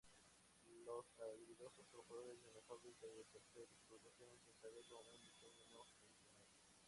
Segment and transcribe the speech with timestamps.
[0.83, 6.41] Los habilidosos trabajadores en la fábrica de torpedos produjeron sin saberlo un diseño no-funcional.